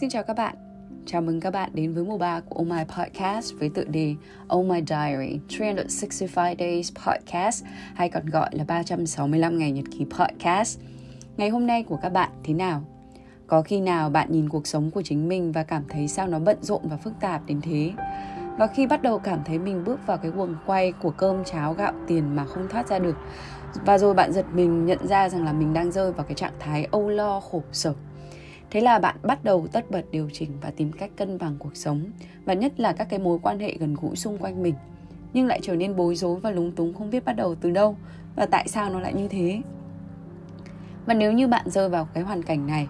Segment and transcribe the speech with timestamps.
[0.00, 0.54] Xin chào các bạn.
[1.06, 4.14] Chào mừng các bạn đến với mùa 3 của Oh My Podcast với tựa đề
[4.54, 7.64] Oh My Diary 365 Days Podcast,
[7.94, 10.78] hay còn gọi là 365 ngày nhật ký podcast.
[11.36, 12.82] Ngày hôm nay của các bạn thế nào?
[13.46, 16.38] Có khi nào bạn nhìn cuộc sống của chính mình và cảm thấy sao nó
[16.38, 17.92] bận rộn và phức tạp đến thế?
[18.58, 21.74] Và khi bắt đầu cảm thấy mình bước vào cái guồng quay của cơm, cháo,
[21.74, 23.16] gạo, tiền mà không thoát ra được,
[23.84, 26.52] Và rồi bạn giật mình nhận ra rằng là mình đang rơi vào cái trạng
[26.60, 27.94] thái âu lo, khổ sở
[28.74, 31.76] Thế là bạn bắt đầu tất bật điều chỉnh và tìm cách cân bằng cuộc
[31.76, 32.04] sống,
[32.44, 34.74] và nhất là các cái mối quan hệ gần gũi xung quanh mình.
[35.32, 37.96] Nhưng lại trở nên bối rối và lúng túng không biết bắt đầu từ đâu,
[38.36, 39.60] và tại sao nó lại như thế.
[41.06, 42.88] Và nếu như bạn rơi vào cái hoàn cảnh này,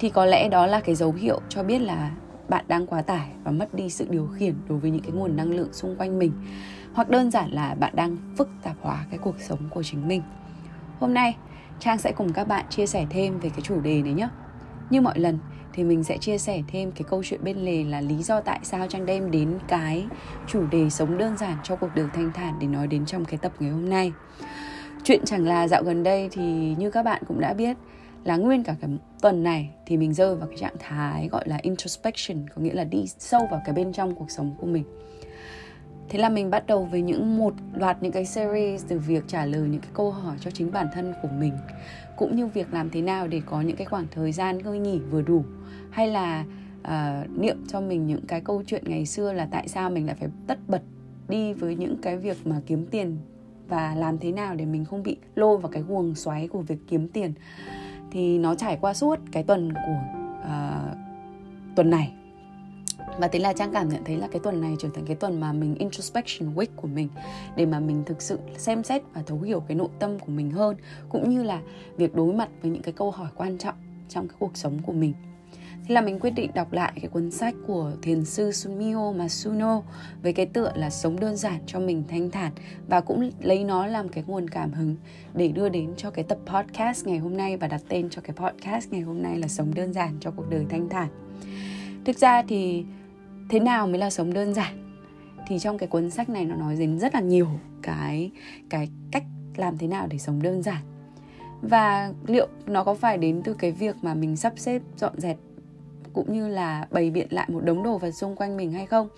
[0.00, 2.10] thì có lẽ đó là cái dấu hiệu cho biết là
[2.48, 5.36] bạn đang quá tải và mất đi sự điều khiển đối với những cái nguồn
[5.36, 6.32] năng lượng xung quanh mình,
[6.92, 10.22] hoặc đơn giản là bạn đang phức tạp hóa cái cuộc sống của chính mình.
[11.00, 11.36] Hôm nay,
[11.80, 14.28] Trang sẽ cùng các bạn chia sẻ thêm về cái chủ đề này nhé.
[14.90, 15.38] Như mọi lần,
[15.72, 18.60] thì mình sẽ chia sẻ thêm cái câu chuyện bên lề là lý do tại
[18.62, 20.06] sao Trang đem đến cái
[20.46, 23.38] chủ đề sống đơn giản cho cuộc đời thanh thản để nói đến trong cái
[23.38, 24.12] tập ngày hôm nay.
[25.04, 27.76] Chuyện chẳng là dạo gần đây thì như các bạn cũng đã biết
[28.24, 31.58] là nguyên cả cái tuần này thì mình rơi vào cái trạng thái gọi là
[31.62, 34.84] introspection, có nghĩa là đi sâu vào cái bên trong cuộc sống của mình
[36.08, 39.46] thế là mình bắt đầu với những một loạt những cái series từ việc trả
[39.46, 41.52] lời những cái câu hỏi cho chính bản thân của mình
[42.16, 44.98] cũng như việc làm thế nào để có những cái khoảng thời gian ngơi nghỉ
[44.98, 45.44] vừa đủ
[45.90, 46.44] hay là
[46.80, 50.16] uh, niệm cho mình những cái câu chuyện ngày xưa là tại sao mình lại
[50.20, 50.82] phải tất bật
[51.28, 53.18] đi với những cái việc mà kiếm tiền
[53.68, 56.78] và làm thế nào để mình không bị lôi vào cái guồng xoáy của việc
[56.88, 57.32] kiếm tiền.
[58.10, 60.00] Thì nó trải qua suốt cái tuần của
[60.40, 60.96] uh,
[61.76, 62.12] tuần này
[63.18, 65.40] và thế là trang cảm nhận thấy là cái tuần này trở thành cái tuần
[65.40, 67.08] mà mình introspection week của mình,
[67.56, 70.50] để mà mình thực sự xem xét và thấu hiểu cái nội tâm của mình
[70.50, 70.76] hơn,
[71.08, 71.60] cũng như là
[71.96, 73.74] việc đối mặt với những cái câu hỏi quan trọng
[74.08, 75.12] trong cái cuộc sống của mình
[75.88, 79.82] Thế là mình quyết định đọc lại cái cuốn sách của thiền sư Sumio Masuno
[80.22, 82.52] với cái tựa là sống đơn giản cho mình thanh thản,
[82.88, 84.96] và cũng lấy nó làm cái nguồn cảm hứng
[85.34, 88.36] để đưa đến cho cái tập podcast ngày hôm nay và đặt tên cho cái
[88.36, 91.08] podcast ngày hôm nay là sống đơn giản cho cuộc đời thanh thản.
[92.04, 92.84] Thực ra thì
[93.48, 94.98] thế nào mới là sống đơn giản?
[95.48, 97.48] Thì trong cái cuốn sách này nó nói đến rất là nhiều
[97.82, 98.30] cái
[98.70, 99.24] cái cách
[99.56, 100.82] làm thế nào để sống đơn giản.
[101.62, 105.36] Và liệu nó có phải đến từ cái việc mà mình sắp xếp dọn dẹp
[106.12, 109.08] cũng như là bày biện lại một đống đồ vật xung quanh mình hay không?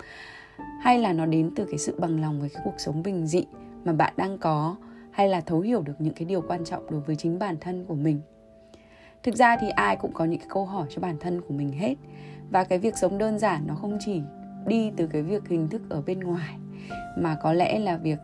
[0.82, 3.44] Hay là nó đến từ cái sự bằng lòng với cái cuộc sống bình dị
[3.84, 4.76] mà bạn đang có?
[5.10, 7.84] Hay là thấu hiểu được những cái điều quan trọng đối với chính bản thân
[7.84, 8.20] của mình?
[9.22, 11.72] Thực ra thì ai cũng có những cái câu hỏi cho bản thân của mình
[11.72, 11.94] hết
[12.50, 14.20] và cái việc sống đơn giản nó không chỉ
[14.66, 16.54] đi từ cái việc hình thức ở bên ngoài,
[17.18, 18.18] mà có lẽ là việc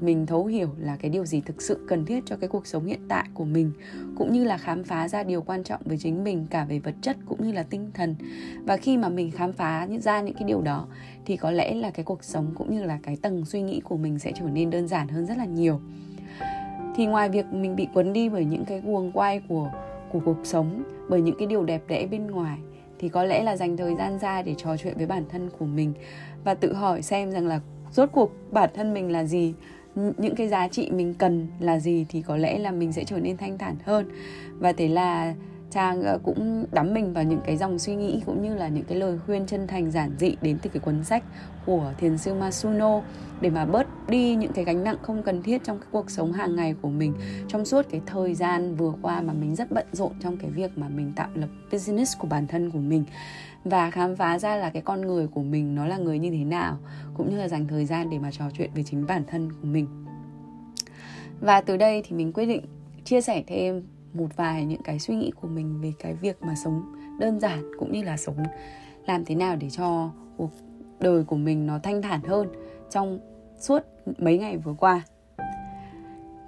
[0.00, 2.84] mình thấu hiểu là cái điều gì thực sự cần thiết cho cái cuộc sống
[2.84, 3.72] hiện tại của mình,
[4.16, 6.94] cũng như là khám phá ra điều quan trọng với chính mình, cả về vật
[7.02, 8.14] chất cũng như là tinh thần.
[8.64, 10.86] Và khi mà mình khám phá ra những cái điều đó,
[11.24, 13.96] thì có lẽ là cái cuộc sống cũng như là cái tầng suy nghĩ của
[13.96, 15.80] mình sẽ trở nên đơn giản hơn rất là nhiều.
[16.96, 19.70] Thì ngoài việc mình bị cuốn đi bởi những cái guồng quay của
[20.08, 22.58] của cuộc sống, bởi những cái điều đẹp đẽ bên ngoài
[22.98, 25.66] thì có lẽ là dành thời gian ra để trò chuyện với bản thân của
[25.66, 25.92] mình
[26.44, 27.60] và tự hỏi xem rằng là
[27.92, 29.54] rốt cuộc bản thân mình là gì
[29.94, 33.18] những cái giá trị mình cần là gì thì có lẽ là mình sẽ trở
[33.18, 34.10] nên thanh thản hơn.
[34.58, 35.34] Và thế là
[35.70, 38.84] trang ờ, cũng đắm mình vào những cái dòng suy nghĩ cũng như là những
[38.84, 41.24] cái lời khuyên chân thành giản dị đến từ cái cuốn sách
[41.66, 43.00] của thiền sư Masuno
[43.40, 46.32] để mà bớt đi những cái gánh nặng không cần thiết trong cái cuộc sống
[46.32, 47.14] hàng ngày của mình
[47.48, 50.78] trong suốt cái thời gian vừa qua mà mình rất bận rộn trong cái việc
[50.78, 53.04] mà mình tạo lập business của bản thân của mình.
[53.64, 56.44] Và khám phá ra là cái con người của mình nó là người như thế
[56.44, 56.78] nào,
[57.14, 59.66] cũng như là dành thời gian để mà trò chuyện về chính bản thân của
[59.66, 59.86] mình.
[61.40, 62.64] Và từ đây thì mình quyết định
[63.04, 63.82] chia sẻ thêm
[64.16, 67.70] một vài những cái suy nghĩ của mình về cái việc mà sống đơn giản
[67.78, 68.36] cũng như là sống
[69.06, 70.50] làm thế nào để cho cuộc
[71.00, 72.48] đời của mình nó thanh thản hơn
[72.90, 73.18] trong
[73.58, 73.82] suốt
[74.18, 75.02] mấy ngày vừa qua.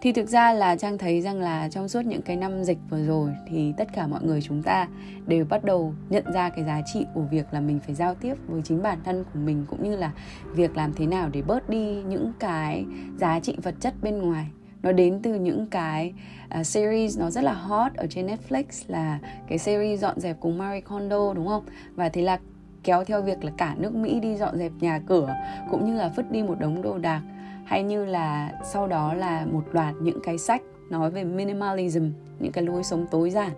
[0.00, 3.06] Thì thực ra là trang thấy rằng là trong suốt những cái năm dịch vừa
[3.06, 4.88] rồi thì tất cả mọi người chúng ta
[5.26, 8.34] đều bắt đầu nhận ra cái giá trị của việc là mình phải giao tiếp
[8.46, 10.12] với chính bản thân của mình cũng như là
[10.54, 12.84] việc làm thế nào để bớt đi những cái
[13.16, 14.46] giá trị vật chất bên ngoài
[14.82, 16.12] nó đến từ những cái
[16.60, 20.58] uh, series nó rất là hot ở trên Netflix là cái series dọn dẹp cùng
[20.58, 21.64] Marie Kondo đúng không?
[21.94, 22.38] Và thế là
[22.84, 25.34] kéo theo việc là cả nước Mỹ đi dọn dẹp nhà cửa
[25.70, 27.22] cũng như là vứt đi một đống đồ đạc.
[27.64, 32.04] Hay như là sau đó là một loạt những cái sách nói về minimalism
[32.38, 33.52] những cái lối sống tối giản.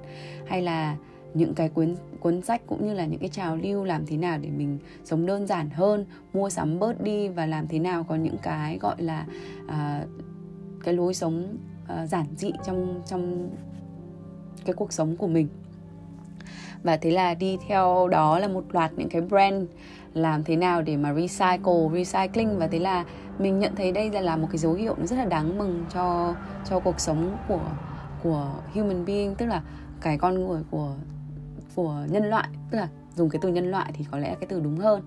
[0.46, 0.96] Hay là
[1.34, 4.38] những cái cuốn cuốn sách cũng như là những cái trào lưu làm thế nào
[4.38, 8.14] để mình sống đơn giản hơn mua sắm bớt đi và làm thế nào có
[8.14, 9.26] những cái gọi là
[9.64, 10.08] uh,
[10.85, 13.50] cái lối sống uh, giản dị trong trong
[14.65, 15.49] cái cuộc sống của mình.
[16.82, 19.65] Và thế là đi theo đó là một loạt những cái brand
[20.15, 22.59] làm thế nào để mà recycle recycling.
[22.59, 23.05] Và thế là
[23.38, 26.35] mình nhận thấy đây là một cái dấu hiệu nó rất là đáng mừng cho
[26.65, 27.71] cho cuộc sống của
[28.23, 29.62] của human being tức là
[30.00, 30.94] cái con người của
[31.75, 34.61] của nhân loại tức là dùng cái từ nhân loại thì có lẽ cái từ
[34.61, 35.03] đúng hơn.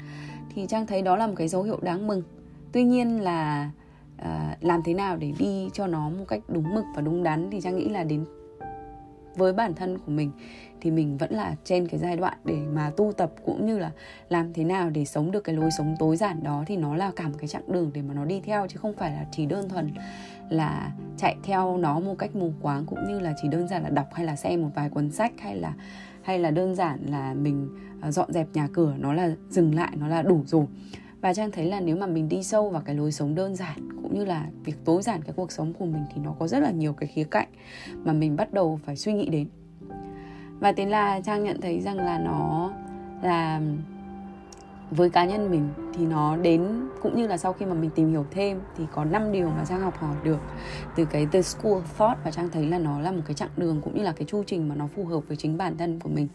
[0.56, 2.22] Thì trang thấy đó là một cái dấu hiệu đáng mừng.
[2.72, 3.70] Tuy nhiên là
[4.24, 7.50] à, làm thế nào để đi cho nó một cách đúng mực và đúng đắn
[7.52, 8.25] thì trang nghĩ là đến
[9.36, 10.31] với bản thân của mình
[10.81, 13.92] thì mình vẫn là trên cái giai đoạn để mà tu tập cũng như là
[14.30, 17.12] làm thế nào để sống được cái lối sống tối giản đó thì nó là
[17.16, 19.46] cả một cái chặng đường để mà nó đi theo chứ không phải là chỉ
[19.46, 19.94] đơn thuần
[20.50, 23.90] là chạy theo nó một cách mù quáng cũng như là chỉ đơn giản là
[23.90, 25.74] đọc hay là xem một vài cuốn sách hay là
[26.22, 27.70] hay là đơn giản là mình
[28.02, 30.66] à, dọn dẹp nhà cửa nó là dừng lại nó là đủ rồi
[31.24, 33.90] và trang thấy là nếu mà mình đi sâu vào cái lối sống đơn giản,
[34.02, 36.60] cũng như là việc tối giản cái cuộc sống của mình thì nó có rất
[36.60, 37.48] là nhiều cái khía cạnh
[37.94, 39.48] mà mình bắt đầu phải suy nghĩ đến.
[40.60, 42.72] Và thế là trang nhận thấy rằng là nó
[43.22, 43.62] là
[44.92, 46.62] với cá nhân mình thì nó đến,
[47.02, 49.66] cũng như là sau khi mà mình tìm hiểu thêm thì có 5 điều mà
[49.66, 50.40] Trang học hỏi được
[50.96, 53.50] từ cái The School of Thought và Trang thấy là nó là một cái chặng
[53.58, 56.00] đường cũng như là cái chu trình mà nó phù hợp với chính bản thân
[56.00, 56.28] của mình.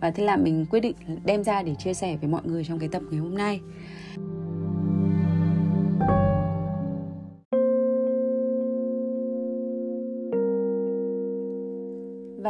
[0.00, 2.78] Và thế là mình quyết định đem ra để chia sẻ với mọi người trong
[2.78, 3.60] cái tập ngày hôm nay.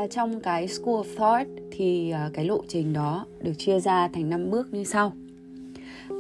[0.04, 4.08] Và trong cái School of Thought thì à, cái lộ trình đó được chia ra
[4.08, 5.12] thành 5 bước như sau.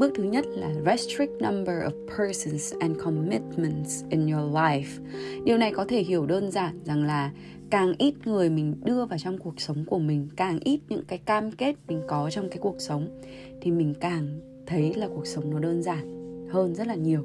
[0.00, 5.04] Bước thứ nhất là restrict number of persons and commitments in your life.
[5.44, 7.30] Điều này có thể hiểu đơn giản rằng là
[7.70, 11.18] càng ít người mình đưa vào trong cuộc sống của mình, càng ít những cái
[11.18, 13.20] cam kết mình có trong cái cuộc sống
[13.60, 16.14] thì mình càng thấy là cuộc sống nó đơn giản
[16.50, 17.24] hơn rất là nhiều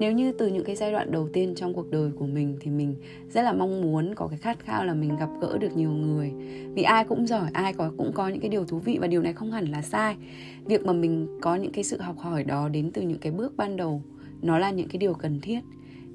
[0.00, 2.70] nếu như từ những cái giai đoạn đầu tiên trong cuộc đời của mình thì
[2.70, 2.94] mình
[3.30, 6.32] rất là mong muốn có cái khát khao là mình gặp gỡ được nhiều người.
[6.74, 9.22] Vì ai cũng giỏi, ai có, cũng có những cái điều thú vị và điều
[9.22, 10.16] này không hẳn là sai.
[10.64, 13.56] Việc mà mình có những cái sự học hỏi đó đến từ những cái bước
[13.56, 14.02] ban đầu,
[14.42, 15.60] nó là những cái điều cần thiết.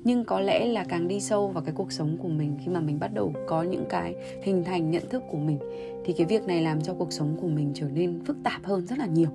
[0.03, 2.79] Nhưng có lẽ là càng đi sâu vào cái cuộc sống của mình, khi mà
[2.79, 5.59] mình bắt đầu có những cái hình thành nhận thức của mình,
[6.05, 8.87] thì cái việc này làm cho cuộc sống của mình trở nên phức tạp hơn
[8.87, 9.29] rất là nhiều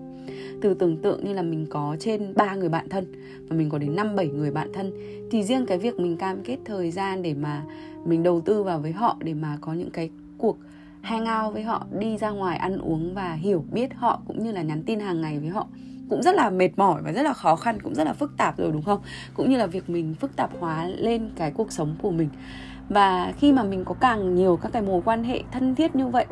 [0.61, 3.07] từ tưởng tượng như là mình có trên 3 người bạn thân
[3.49, 4.93] và mình có đến 5 7 người bạn thân,
[5.31, 7.63] thì riêng cái việc mình cam kết thời gian để mà
[8.05, 10.57] mình đầu tư vào với họ, để mà có những cái cuộc
[11.01, 14.53] hang out với họ, đi ra ngoài ăn uống và hiểu biết họ cũng như
[14.53, 15.67] là nhắn tin hàng ngày với họ
[16.11, 18.59] cũng rất là mệt mỏi và rất là khó khăn, cũng rất là phức tạp
[18.59, 19.01] rồi, đúng không?
[19.35, 22.29] Cũng như là việc mình phức tạp hóa lên cái cuộc sống của mình.
[22.89, 26.09] Và khi mà mình có càng nhiều các cái mối quan hệ thân thiết như
[26.09, 26.27] vậy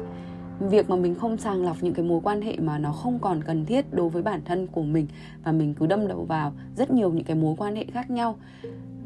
[0.60, 3.44] việc mà mình không sàng lọc những cái mối quan hệ mà nó không còn
[3.44, 5.06] cần thiết đối với bản thân của mình
[5.44, 8.36] và mình cứ đâm đầu vào rất nhiều những cái mối quan hệ khác nhau.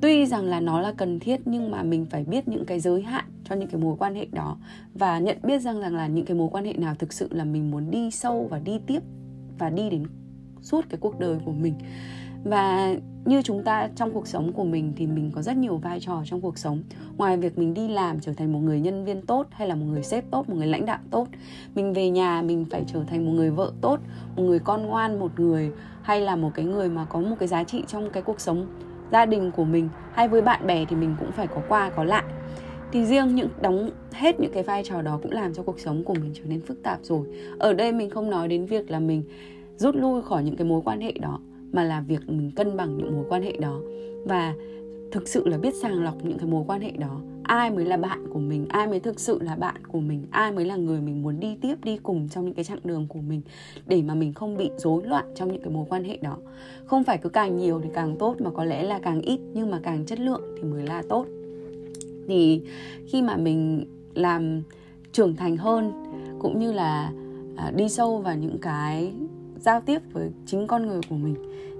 [0.01, 3.03] Tuy rằng là nó là cần thiết nhưng mà mình phải biết những cái giới
[3.03, 4.57] hạn cho những cái mối quan hệ đó
[4.95, 7.45] và nhận biết rằng rằng là những cái mối quan hệ nào thực sự là
[7.45, 9.03] mình muốn đi sâu và đi tiếp
[9.59, 10.05] và đi đến
[10.63, 11.75] suốt cái cuộc đời của mình
[12.45, 12.95] và
[13.25, 16.23] như chúng ta, trong cuộc sống của mình thì mình có rất nhiều vai trò
[16.25, 16.83] trong cuộc sống.
[17.17, 19.87] Ngoài việc mình đi làm trở thành một người nhân viên tốt hay là một
[19.87, 21.29] người sếp tốt, một người lãnh đạo tốt,
[21.75, 24.01] mình về nhà mình phải trở thành một người vợ tốt,
[24.37, 25.71] một người con ngoan, một người
[26.03, 28.67] hay là một cái người mà có một cái giá trị trong cái cuộc sống
[29.13, 32.05] gia đình của mình hay với bạn bè thì mình cũng phải có qua, có
[32.05, 32.25] lại.
[32.93, 36.05] Thì riêng những, đóng hết những cái vai trò đó cũng làm cho cuộc sống
[36.05, 37.27] của mình trở nên phức tạp rồi.
[37.59, 39.23] Ở đây mình không nói đến việc là mình
[39.77, 41.41] rút lui khỏi những cái mối quan hệ đó
[41.77, 43.81] mà là việc mình cân bằng những mối quan hệ đó.
[44.25, 44.55] Và
[45.13, 47.21] thực sự là biết sàng lọc những cái mối quan hệ đó.
[47.43, 48.67] Ai mới là bạn của mình?
[48.69, 50.23] Ai mới thực sự là bạn của mình?
[50.31, 53.07] Ai mới là người mình muốn đi tiếp, đi cùng trong những cái chặng đường
[53.09, 53.41] của mình
[53.87, 56.37] để mà mình không bị rối loạn trong những cái mối quan hệ đó?
[56.87, 59.71] Không phải cứ càng nhiều thì càng tốt mà có lẽ là càng ít, nhưng
[59.71, 61.27] mà càng chất lượng thì mới là tốt.
[62.29, 62.63] Thì
[63.07, 64.63] khi mà mình làm
[65.13, 65.93] trưởng thành hơn,
[66.39, 67.13] cũng như là
[67.57, 69.13] à, đi sâu vào những cái
[69.67, 71.35] giao tiếp với chính con người của mình,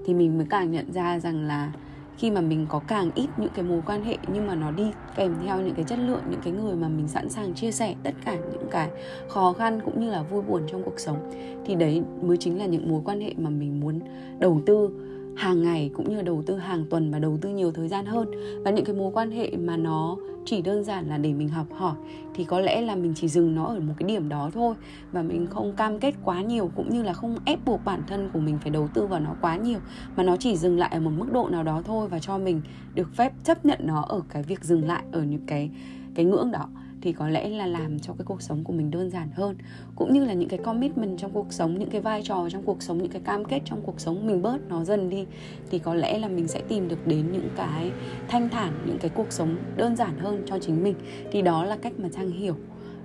[0.05, 1.71] thì mình mới càng nhận ra rằng là
[2.17, 4.91] khi mà mình có càng ít những cái mối quan hệ, nhưng mà nó đi
[5.15, 7.95] kèm theo những cái chất lượng, những cái người mà mình sẵn sàng chia sẻ
[8.03, 8.89] tất cả những cái
[9.27, 11.31] khó khăn cũng như là vui buồn trong cuộc sống,
[11.65, 13.99] thì đấy mới chính là những mối quan hệ mà mình muốn
[14.39, 14.89] đầu tư
[15.37, 18.31] hàng ngày cũng như đầu tư hàng tuần và đầu tư nhiều thời gian hơn.
[18.63, 21.67] Và những cái mối quan hệ mà nó chỉ đơn giản là để mình học
[21.75, 21.95] hỏi
[22.33, 24.75] thì có lẽ là mình chỉ dừng nó ở một cái điểm đó thôi.
[25.11, 28.29] Và mình không cam kết quá nhiều cũng như là không ép buộc bản thân
[28.33, 29.79] của mình phải đầu tư vào nó quá nhiều,
[30.15, 32.61] mà nó chỉ dừng lại ở một mức độ nào đó thôi và cho mình
[32.95, 35.69] được phép chấp nhận nó ở cái việc dừng lại ở những cái
[36.15, 36.69] cái ngưỡng đó
[37.01, 39.55] thì có lẽ là làm cho cái cuộc sống của mình đơn giản hơn.
[39.95, 42.81] Cũng như là những cái commitment trong cuộc sống những cái vai trò trong cuộc
[42.81, 45.25] sống những cái cam kết trong cuộc sống mình bớt nó dần đi
[45.69, 47.91] thì có lẽ là mình sẽ tìm được đến những cái
[48.27, 50.95] thanh thản những cái cuộc sống đơn giản hơn cho chính mình.
[51.31, 52.55] Thì đó là cách mà trang hiểu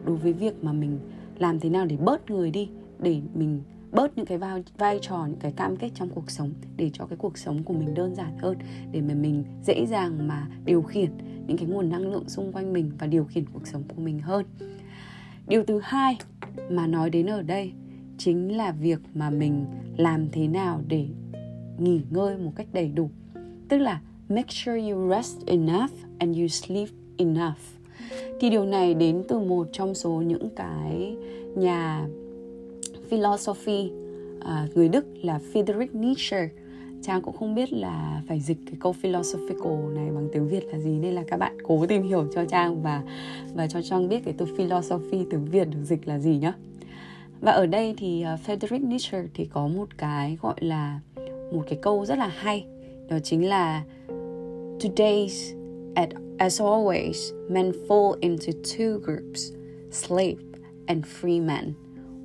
[0.05, 0.99] đối với việc mà mình
[1.39, 2.69] làm thế nào để bớt người đi
[2.99, 6.51] để mình bớt những cái vai, vai trò những cái cam kết trong cuộc sống
[6.77, 8.57] để cho cái cuộc sống của mình đơn giản hơn
[8.93, 11.11] để mà mình dễ dàng mà điều khiển
[11.53, 14.21] những cái nguồn năng lượng xung quanh mình và điều khiển cuộc sống của mình
[14.21, 14.45] hơn.
[15.49, 16.19] Điều thứ hai
[16.71, 17.73] mà nói đến ở đây
[18.19, 19.67] chính là việc mà mình
[19.97, 21.07] làm thế nào để
[21.79, 23.11] nghỉ ngơi một cách đầy đủ.
[23.69, 27.59] Tức là make sure you rest enough and you sleep enough.
[28.41, 31.17] Thì điều này đến từ một trong số những cái
[31.57, 32.07] nhà
[33.11, 33.91] philosophy
[34.41, 36.49] à, người Đức là Friedrich Nietzsche.
[37.03, 40.79] Trang cũng không biết là phải dịch cái câu philosophical này bằng tiếng Việt là
[40.79, 43.03] gì nên là các bạn cố tìm hiểu cho Trang và
[43.55, 46.53] và cho Trang biết cái từ philosophy tiếng Việt được dịch là gì nhá.
[47.41, 51.01] Và ở đây thì uh, Friedrich Nietzsche thì có một cái gọi là
[51.53, 52.65] một cái câu rất là hay
[53.09, 53.85] đó chính là
[54.79, 55.55] Today's
[55.95, 59.53] at, as always men fall into two groups
[59.91, 60.37] slave
[60.87, 61.73] and free men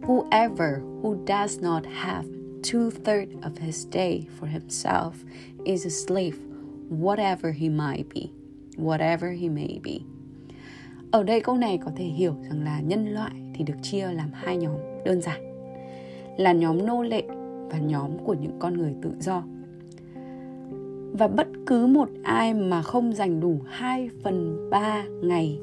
[0.02, 2.37] whoever who does not have
[2.72, 5.14] two thirds of his day for himself
[5.64, 6.38] is a slave,
[6.90, 8.30] whatever he might be,
[8.76, 10.00] whatever he may be.
[11.12, 14.30] Ở đây câu này có thể hiểu rằng là nhân loại thì được chia làm
[14.34, 15.42] hai nhóm đơn giản
[16.38, 17.24] là nhóm nô lệ
[17.70, 19.44] và nhóm của những con người tự do.
[21.12, 25.60] Và bất cứ một ai mà không dành đủ 2 phần 3 ngày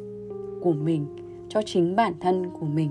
[0.60, 1.06] của mình
[1.48, 2.90] cho chính bản thân của mình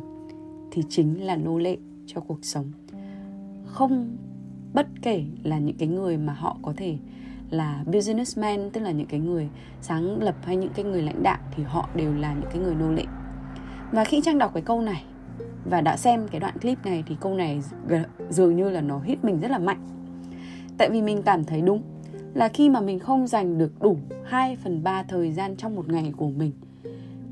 [0.72, 2.72] thì chính là nô lệ cho cuộc sống
[3.74, 4.18] không
[4.74, 6.98] bất kể là những cái người mà họ có thể
[7.50, 9.50] là businessman, tức là những cái người
[9.82, 12.76] sáng lập hay những cái người lãnh đạo, thì họ đều là những cái người
[12.76, 13.06] nô lệ.
[13.92, 15.04] Và khi trang đọc cái câu này
[15.66, 17.62] và đã xem cái đoạn clip này thì câu này
[18.30, 19.88] dường như là nó hit mình rất là mạnh.
[20.78, 21.82] Tại vì mình cảm thấy đúng
[22.34, 25.90] là khi mà mình không dành được đủ 2 phần 3 thời gian trong một
[25.90, 26.52] ngày của mình,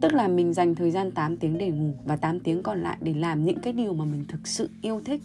[0.01, 2.98] Tức là mình dành thời gian 8 tiếng để ngủ và 8 tiếng còn lại
[3.01, 5.21] để làm những cái điều mà mình thực sự yêu thích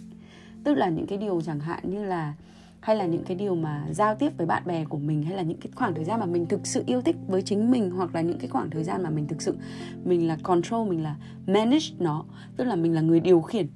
[0.66, 2.34] tức là những cái điều chẳng hạn như là,
[2.80, 5.42] hay là những cái điều mà giao tiếp với bạn bè của mình, hay là
[5.42, 8.14] những cái khoảng thời gian mà mình thực sự yêu thích với chính mình, hoặc
[8.14, 9.56] là những cái khoảng thời gian mà mình thực sự,
[10.04, 12.24] mình là control, mình là manage nó.
[12.56, 13.66] Tức là mình là người điều khiển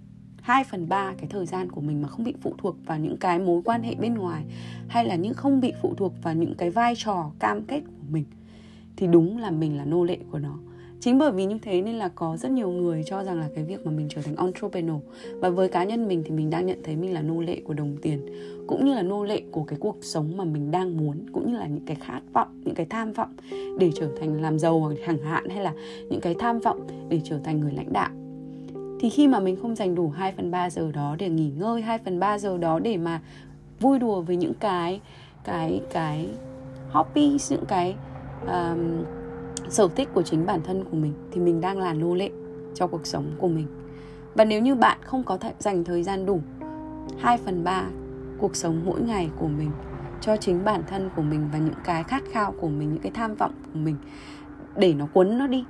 [0.41, 3.17] 2 phần 3 cái thời gian của mình mà không bị phụ thuộc vào những
[3.17, 4.45] cái mối quan hệ bên ngoài,
[4.89, 8.07] hay là những không bị phụ thuộc vào những cái vai trò, cam kết của
[8.11, 8.25] mình.
[8.97, 10.59] Thì đúng là mình là nô lệ của nó
[11.01, 13.65] chính bởi vì như thế nên là có rất nhiều người cho rằng là cái
[13.65, 15.01] việc mà mình trở thành entrepreneur.
[15.35, 17.75] Và với cá nhân mình thì mình đang nhận thấy mình là nô lệ của
[17.75, 18.27] đồng tiền
[18.67, 21.59] cũng như là nô lệ của cái cuộc sống mà mình đang muốn cũng như
[21.59, 23.35] là những cái khát vọng những cái tham vọng
[23.79, 25.73] để trở thành làm giàu hoặc hạn hay là
[26.11, 28.11] những cái tham vọng để trở thành người lãnh đạo.
[29.01, 31.83] Thì khi mà mình không dành đủ 2 phần 3 giờ đó để nghỉ ngơi
[31.83, 33.21] 2 phần 3 giờ đó để mà
[33.81, 35.01] vui đùa với những cái
[35.45, 36.29] cái cái
[36.91, 37.95] hobby những cái
[38.47, 39.05] um,
[39.71, 42.31] sở thích của chính bản thân của mình thì mình đang là nô lệ
[42.75, 43.67] cho cuộc sống của mình.
[44.35, 46.41] Và nếu như bạn không có th- dành thời gian đủ
[47.19, 47.85] 2 phần 3
[48.39, 49.71] cuộc sống mỗi ngày của mình
[50.21, 53.13] cho chính bản thân của mình và những cái khát khao của mình, những cái
[53.15, 53.97] tham vọng của mình,
[54.77, 55.65] để nó cuốn nó đi.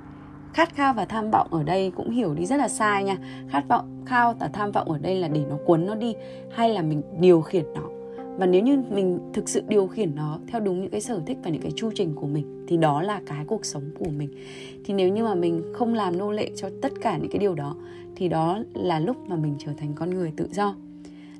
[0.53, 3.17] Khát khao và tham vọng ở đây cũng hiểu đi rất là sai nha.
[3.49, 6.15] Khát vọng, khao và tham vọng ở đây là để nó cuốn nó đi,
[6.51, 7.81] hay là mình điều khiển nó
[8.37, 11.37] và nếu như mình thực sự điều khiển nó theo đúng những cái sở thích
[11.43, 14.29] và những cái chu trình của mình, thì đó là cái cuộc sống của mình
[14.85, 17.55] thì nếu như mà mình không làm nô lệ cho tất cả những cái điều
[17.55, 17.75] đó,
[18.15, 20.75] thì đó là lúc mà mình trở thành con người tự do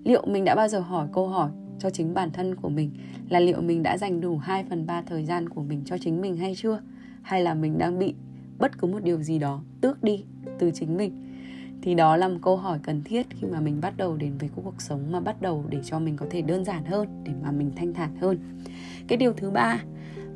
[0.04, 2.92] liệu mình đã bao giờ hỏi câu hỏi cho chính bản thân của mình
[3.30, 6.22] là liệu mình đã dành đủ 2 phần 3 thời gian của mình cho chính
[6.22, 6.80] mình hay chưa?
[7.22, 8.14] Hay là mình đang bị
[8.60, 10.24] bất cứ một điều gì đó tước đi
[10.60, 11.12] từ chính mình?
[11.82, 14.50] Thì đó là một câu hỏi cần thiết khi mà mình bắt đầu đến với
[14.56, 17.52] cuộc sống mà bắt đầu để cho mình có thể đơn giản hơn, để mà
[17.52, 18.40] mình thanh thản hơn.
[19.08, 19.80] Cái điều thứ ba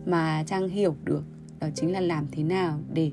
[0.05, 1.23] mà trang hiểu được
[1.59, 3.11] đó chính là làm thế nào để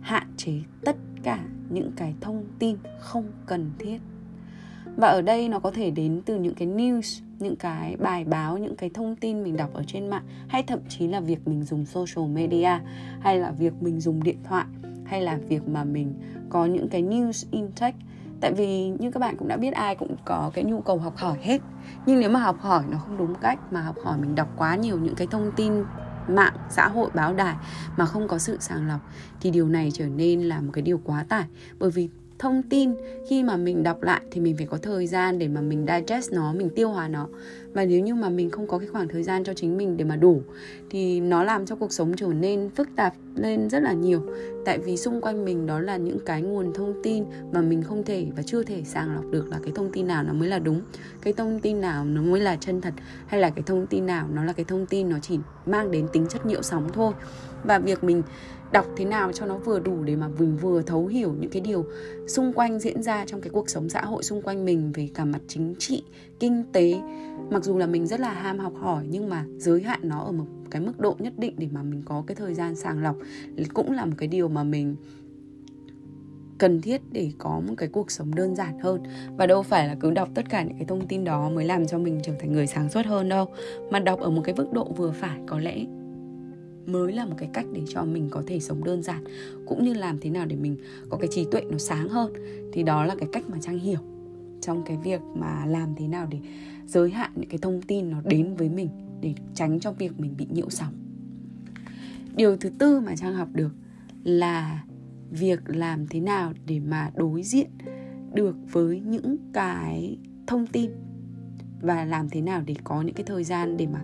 [0.00, 0.52] hạn chế
[0.84, 3.98] tất cả những cái thông tin không cần thiết.
[4.96, 8.58] Và ở đây nó có thể đến từ những cái news, những cái bài báo,
[8.58, 11.62] những cái thông tin mình đọc ở trên mạng, hay thậm chí là việc mình
[11.62, 12.80] dùng social media,
[13.20, 14.66] hay là việc mình dùng điện thoại
[15.06, 16.14] hay là việc mà mình
[16.48, 17.98] có những cái news intake
[18.40, 21.16] tại vì như các bạn cũng đã biết, ai cũng có cái nhu cầu học
[21.16, 21.60] hỏi hết.
[22.06, 24.76] Nhưng nếu mà học hỏi nó không đúng cách, mà học hỏi mình đọc quá
[24.76, 25.72] nhiều những cái thông tin
[26.28, 27.56] mạng, xã hội, báo đài
[27.96, 29.00] mà không có sự sàng lọc,
[29.40, 31.44] thì điều này trở nên là một cái điều quá tải.
[31.78, 32.08] Bởi vì
[32.38, 32.94] thông tin.
[33.28, 36.32] Khi mà mình đọc lại thì mình phải có thời gian để mà mình digest
[36.32, 37.28] nó, mình tiêu hóa nó.
[37.72, 40.04] Và nếu như mà mình không có cái khoảng thời gian cho chính mình để
[40.04, 40.42] mà đủ,
[40.90, 44.22] thì nó làm cho cuộc sống trở nên phức tạp lên rất là nhiều.
[44.64, 48.04] Tại vì xung quanh mình đó là những cái nguồn thông tin mà mình không
[48.04, 50.58] thể và chưa thể sàng lọc được là cái thông tin nào nó mới là
[50.58, 50.80] đúng,
[51.22, 52.94] cái thông tin nào nó mới là chân thật,
[53.26, 56.06] hay là cái thông tin nào nó là cái thông tin nó chỉ mang đến
[56.12, 57.12] tính chất nhiễu sóng thôi.
[57.64, 58.22] Và việc mình
[58.76, 61.60] đọc thế nào cho nó vừa đủ để mà mình vừa thấu hiểu những cái
[61.60, 61.84] điều
[62.26, 65.24] xung quanh diễn ra trong cái cuộc sống xã hội xung quanh mình về cả
[65.24, 66.02] mặt chính trị,
[66.40, 67.00] kinh tế.
[67.50, 70.32] Mặc dù là mình rất là ham học hỏi, nhưng mà giới hạn nó ở
[70.32, 73.16] một cái mức độ nhất định để mà mình có cái thời gian sàng lọc
[73.74, 74.96] cũng là một cái điều mà mình
[76.58, 79.02] cần thiết để có một cái cuộc sống đơn giản hơn.
[79.36, 81.86] Và đâu phải là cứ đọc tất cả những cái thông tin đó mới làm
[81.86, 83.46] cho mình trở thành người sáng suốt hơn đâu,
[83.90, 85.84] mà đọc ở một cái mức độ vừa phải có lẽ
[86.86, 89.24] mới là một cái cách để cho mình có thể sống đơn giản,
[89.66, 90.76] cũng như làm thế nào để mình
[91.10, 92.32] có cái trí tuệ nó sáng hơn.
[92.72, 93.98] Thì đó là cái cách mà trang hiểu
[94.60, 96.38] trong cái việc mà làm thế nào để
[96.86, 98.88] giới hạn những cái thông tin nó đến với mình,
[99.20, 100.92] để tránh cho việc mình bị nhiễu sóng.
[102.36, 103.74] Điều thứ tư mà trang học được
[104.24, 104.84] là
[105.30, 107.70] việc làm thế nào để mà đối diện
[108.32, 110.90] được với những cái thông tin
[111.80, 114.00] và làm thế nào để có những cái thời gian để mà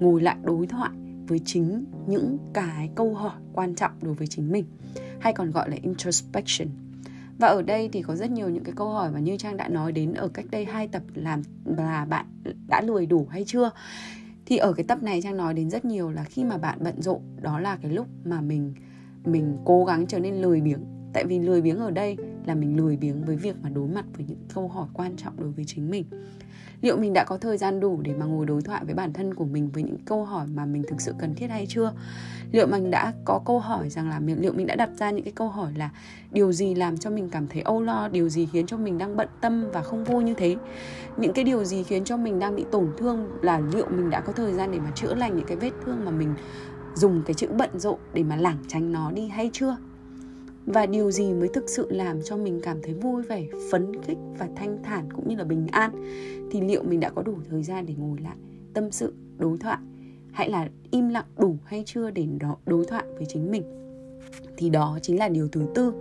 [0.00, 0.90] ngồi lại đối thoại
[1.28, 4.64] với chính những cái câu hỏi quan trọng đối với chính mình,
[5.20, 6.68] hay còn gọi là introspection.
[7.38, 9.68] Và ở đây thì có rất nhiều những cái câu hỏi mà như trang đã
[9.68, 12.26] nói đến ở cách đây hai tập làm, là bạn
[12.68, 13.70] đã lười đủ hay chưa?
[14.46, 17.02] Thì ở cái tập này trang nói đến rất nhiều là khi mà bạn bận
[17.02, 18.74] rộn, đó là cái lúc mà mình
[19.24, 20.84] mình cố gắng trở nên lười biếng.
[21.12, 22.16] Tại vì lười biếng ở đây
[22.48, 25.40] là mình lười biếng với việc mà đối mặt với những câu hỏi quan trọng
[25.40, 26.04] đối với chính mình.
[26.80, 29.34] Liệu mình đã có thời gian đủ để mà ngồi đối thoại với bản thân
[29.34, 31.92] của mình với những câu hỏi mà mình thực sự cần thiết hay chưa?
[32.52, 35.32] Liệu mình đã có câu hỏi rằng là liệu mình đã đặt ra những cái
[35.32, 35.90] câu hỏi là
[36.30, 39.16] điều gì làm cho mình cảm thấy âu lo, điều gì khiến cho mình đang
[39.16, 40.56] bận tâm và không vui như thế?
[41.16, 44.20] Những cái điều gì khiến cho mình đang bị tổn thương là liệu mình đã
[44.20, 46.34] có thời gian để mà chữa lành những cái vết thương mà mình
[46.94, 49.76] dùng cái chữ bận rộn để mà lảng tránh nó đi hay chưa?
[50.72, 54.18] Và điều gì mới thực sự làm cho mình cảm thấy vui vẻ, phấn khích
[54.38, 55.90] và thanh thản cũng như là bình an?
[56.50, 58.36] Thì liệu mình đã có đủ thời gian để ngồi lại,
[58.74, 59.78] tâm sự, đối thoại?
[60.32, 63.62] Hãy là im lặng đủ hay chưa để đó đối thoại với chính mình?
[64.56, 65.92] Thì đó chính là điều thứ tư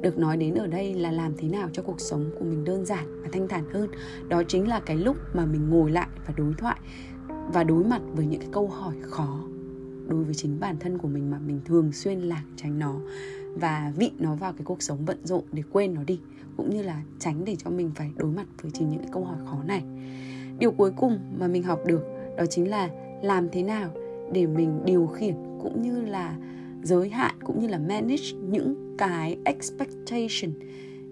[0.00, 2.84] được nói đến ở đây là làm thế nào cho cuộc sống của mình đơn
[2.84, 3.90] giản và thanh thản hơn.
[4.28, 6.80] Đó chính là cái lúc mà mình ngồi lại và đối thoại
[7.52, 9.40] và đối mặt với những cái câu hỏi khó
[10.08, 13.00] đối với chính bản thân của mình mà mình thường xuyên lảng tránh nó
[13.60, 16.20] và vị nó vào cái cuộc sống bận rộn để quên nó đi,
[16.56, 19.24] cũng như là tránh để cho mình phải đối mặt với chính những cái câu
[19.24, 19.82] hỏi khó này.
[20.58, 22.02] Điều cuối cùng mà mình học được
[22.36, 22.88] đó chính là
[23.22, 23.90] làm thế nào
[24.32, 26.36] để mình điều khiển cũng như là
[26.82, 30.52] giới hạn cũng như là manage những cái expectation,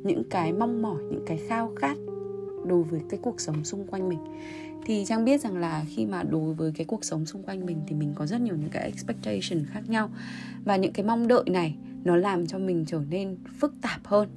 [0.02, 1.96] những cái mong mỏi, những cái khao khát
[2.66, 4.18] đối với cái cuộc sống xung quanh mình.
[4.84, 7.80] Thì trang biết rằng là khi mà đối với cái cuộc sống xung quanh mình
[7.86, 10.10] thì mình có rất nhiều những cái expectation khác nhau.
[10.64, 14.28] Và những cái mong đợi này nó làm cho mình trở nên phức tạp hơn.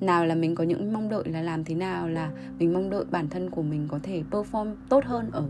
[0.00, 3.04] Nào là mình có những mong đợi là làm thế nào là mình mong đợi
[3.10, 5.44] bản thân của mình có thể perform tốt hơn ở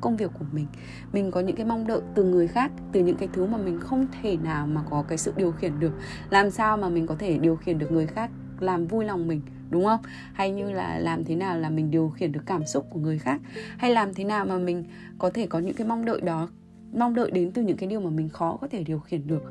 [0.00, 0.66] công việc của mình.
[1.12, 3.80] Mình có những cái mong đợi từ người khác, từ những cái thứ mà mình
[3.80, 5.92] không thể nào mà có cái sự điều khiển được.
[6.30, 9.40] Làm sao mà mình có thể điều khiển được người khác làm vui lòng mình,
[9.70, 10.00] đúng không?
[10.32, 13.18] Hay như là làm thế nào là mình điều khiển được cảm xúc của người
[13.18, 13.40] khác?
[13.78, 14.84] Hay làm thế nào mà mình
[15.18, 16.48] có thể có những cái mong đợi đó,
[16.94, 19.42] mong đợi đến từ những cái điều mà mình khó có thể điều khiển được?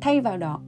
[0.00, 0.60] Thay vào đó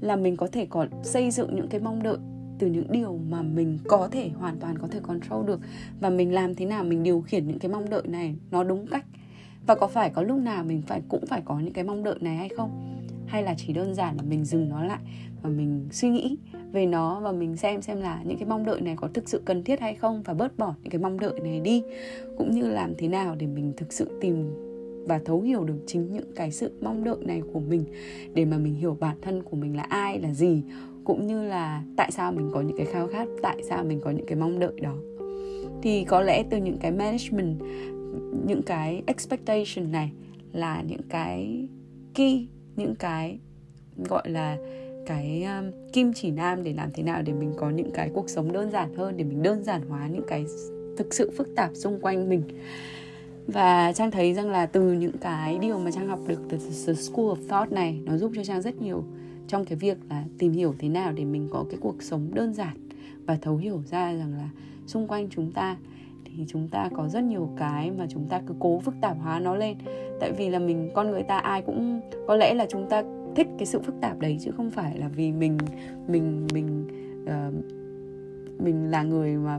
[0.00, 2.16] là mình có thể còn xây dựng những cái mong đợi
[2.58, 5.60] từ những điều mà mình có thể hoàn toàn có thể control được.
[6.00, 8.86] Và mình làm thế nào mình điều khiển những cái mong đợi này nó đúng
[8.86, 9.04] cách?
[9.66, 12.16] Và có phải có lúc nào mình phải, cũng phải có những cái mong đợi
[12.20, 12.96] này hay không?
[13.26, 14.98] Hay là chỉ đơn giản là mình dừng nó lại
[15.42, 16.36] và mình suy nghĩ
[16.72, 19.42] về nó và mình xem xem là những cái mong đợi này có thực sự
[19.44, 21.82] cần thiết hay không và bớt bỏ những cái mong đợi này đi?
[22.38, 24.54] Cũng như làm thế nào để mình thực sự tìm
[25.10, 27.84] và thấu hiểu được chính những cái sự mong đợi này của mình
[28.34, 30.62] để mà mình hiểu bản thân của mình là ai là gì
[31.04, 34.10] cũng như là tại sao mình có những cái khao khát tại sao mình có
[34.10, 34.94] những cái mong đợi đó.
[35.82, 37.60] Thì có lẽ từ những cái management
[38.46, 40.12] những cái expectation này
[40.52, 41.68] là những cái
[42.14, 42.46] key
[42.76, 43.38] những cái
[44.08, 44.56] gọi là
[45.06, 48.30] cái um, kim chỉ nam để làm thế nào để mình có những cái cuộc
[48.30, 50.44] sống đơn giản hơn để mình đơn giản hóa những cái
[50.98, 52.42] thực sự phức tạp xung quanh mình
[53.46, 56.94] và trang thấy rằng là từ những cái điều mà trang học được từ the
[56.94, 59.04] school of thought này nó giúp cho trang rất nhiều
[59.48, 62.54] trong cái việc là tìm hiểu thế nào để mình có cái cuộc sống đơn
[62.54, 62.76] giản
[63.26, 64.48] và thấu hiểu ra rằng là
[64.86, 65.76] xung quanh chúng ta
[66.24, 69.40] thì chúng ta có rất nhiều cái mà chúng ta cứ cố phức tạp hóa
[69.40, 69.76] nó lên.
[70.20, 73.02] Tại vì là mình con người ta ai cũng có lẽ là chúng ta
[73.36, 75.58] thích cái sự phức tạp đấy chứ không phải là vì mình
[76.08, 76.86] mình mình
[77.22, 77.54] uh,
[78.60, 79.58] mình là người mà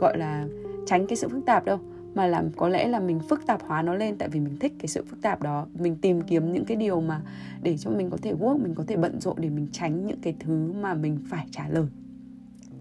[0.00, 0.46] gọi là
[0.86, 1.78] tránh cái sự phức tạp đâu
[2.18, 4.72] mà là có lẽ là mình phức tạp hóa nó lên tại vì mình thích
[4.78, 5.66] cái sự phức tạp đó.
[5.74, 7.20] Mình tìm kiếm những cái điều mà
[7.62, 10.20] để cho mình có thể work, mình có thể bận rộn để mình tránh những
[10.22, 11.86] cái thứ mà mình phải trả lời.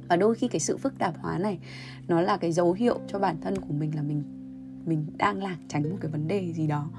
[0.09, 1.57] Và đôi khi cái sự phức tạp hóa này,
[2.07, 4.23] nó là cái dấu hiệu cho bản thân của mình là mình
[4.85, 6.89] mình đang lảng tránh một cái vấn đề gì đó.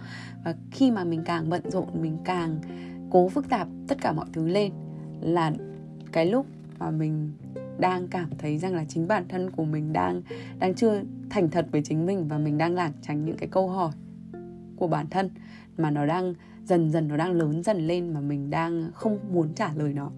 [0.45, 2.59] Và khi mà mình càng bận rộn, mình càng
[3.11, 4.73] cố phức tạp tất cả mọi thứ lên
[5.21, 5.53] là
[6.13, 6.47] cái lúc
[6.79, 7.31] mà mình
[7.79, 10.23] đang cảm thấy rằng là chính bản thân của mình đang
[10.59, 13.69] đang chưa thành thật với chính mình và mình đang lảng tránh những cái câu
[13.69, 13.93] hỏi
[14.77, 15.31] của bản thân
[15.77, 19.55] mà nó đang dần dần nó đang lớn dần lên mà mình đang không muốn
[19.55, 20.11] trả lời nó.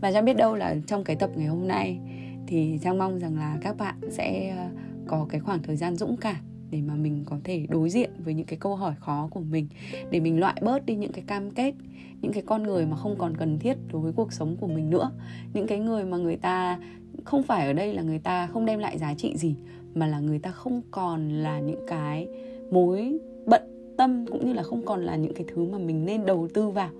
[0.00, 2.00] Và trang biết đâu là trong cái tập ngày hôm nay
[2.46, 4.68] thì trang mong rằng là các bạn sẽ ờ,
[5.06, 8.34] có cái khoảng thời gian dũng cảm để mà mình có thể đối diện với
[8.34, 9.66] những cái câu hỏi khó của mình,
[10.10, 11.74] để mình loại bớt đi những cái cam kết,
[12.22, 14.90] những cái con người mà không còn cần thiết đối với cuộc sống của mình
[14.90, 15.10] nữa.
[15.54, 16.78] Những cái người mà người ta
[17.24, 19.54] không phải ở đây là người ta không đem lại giá trị gì,
[19.94, 22.28] mà là người ta không còn là những cái
[22.70, 23.62] mối bận
[23.96, 26.70] tâm cũng như là không còn là những cái thứ mà mình nên đầu tư
[26.70, 26.90] vào.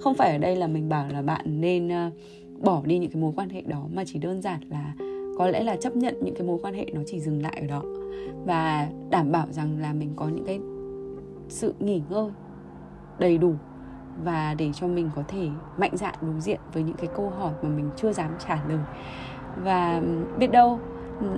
[0.00, 2.10] Không phải ở đây là mình bảo là bạn nên ờ,
[2.60, 4.94] bỏ đi những cái mối quan hệ đó, mà chỉ đơn giản là
[5.38, 7.66] có lẽ là chấp nhận những cái mối quan hệ nó chỉ dừng lại ở
[7.66, 7.82] đó.
[8.46, 10.60] Và đảm bảo rằng là mình có những cái
[11.48, 12.30] sự nghỉ ngơi
[13.18, 13.54] đầy đủ
[14.24, 15.48] và để cho mình có thể
[15.78, 18.78] mạnh dạn đối diện với những cái câu hỏi mà mình chưa dám trả lời.
[19.64, 20.02] Và
[20.38, 20.80] biết đâu,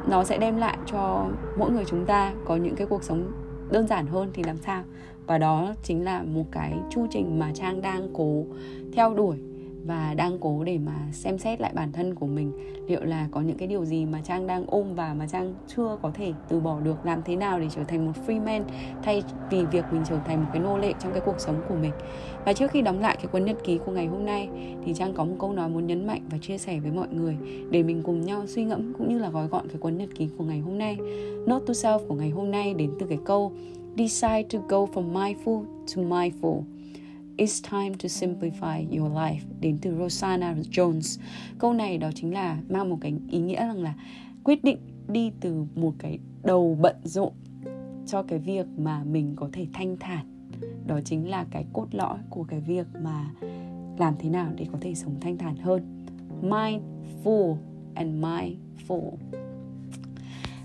[0.08, 1.26] nó sẽ đem lại cho
[1.58, 3.32] mỗi người chúng ta có những cái cuộc sống
[3.70, 4.82] đơn giản hơn thì làm sao?
[5.26, 8.44] Và đó chính là một cái chu trình mà trang đang cố
[8.92, 9.36] theo đuổi
[9.84, 12.52] và đang cố để mà xem xét lại bản thân của mình,
[12.88, 15.98] liệu là có những cái điều gì mà trang đang ôm và mà trang chưa
[16.02, 18.64] có thể từ bỏ được, làm thế nào để trở thành một free man
[19.02, 21.74] thay vì việc mình trở thành một cái nô lệ trong cái cuộc sống của
[21.74, 21.92] mình.
[22.44, 24.48] Và trước khi đóng lại cái cuốn nhật ký của ngày hôm nay,
[24.84, 27.36] thì trang có một câu nói muốn nhấn mạnh và chia sẻ với mọi người
[27.70, 30.28] để mình cùng nhau suy ngẫm cũng như là gói gọn cái cuốn nhật ký
[30.38, 30.98] của ngày hôm nay.
[31.46, 33.52] Note to self của ngày hôm nay đến từ cái câu,
[33.98, 36.62] decide to go from mindful to mindful
[37.40, 41.20] It's time to simplify your life đến từ Rosanna Jones.
[41.59, 43.94] Câu này đó chính là mang một cái ý nghĩa rằng là
[44.44, 47.33] quyết định đi từ một cái đầu bận rộn
[48.07, 50.50] cho cái việc mà mình có thể thanh thản.
[50.87, 53.31] Đó chính là cái cốt lõi của cái việc mà
[53.98, 56.05] làm thế nào để có thể sống thanh thản hơn.
[56.42, 57.57] Mindful
[57.94, 59.11] and mindful.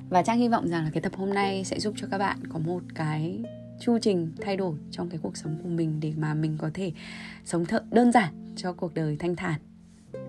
[0.10, 2.38] Và Trang hy vọng rằng là cái tập hôm nay sẽ giúp cho các bạn
[2.50, 3.44] có một cái
[3.80, 6.92] chu trình thay đổi trong cái cuộc sống của mình để mà mình có thể
[7.46, 9.60] sống thợ đơn giản cho cuộc đời thanh thản.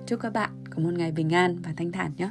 [0.07, 2.31] Chúc các bạn có một ngày bình an và thanh thản nhé.